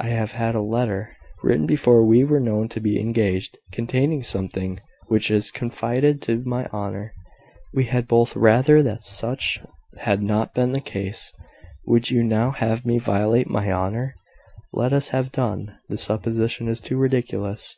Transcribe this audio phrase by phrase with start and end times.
[0.00, 4.80] I have had a letter, written before we were known to be engaged, containing something
[5.08, 7.12] which is confided to my honour.
[7.74, 9.60] We had both rather that such
[9.98, 11.30] had not been the case.
[11.86, 14.14] Would you now have me violate my honour?
[14.72, 15.76] Let us have done.
[15.90, 17.76] The supposition is too ridiculous."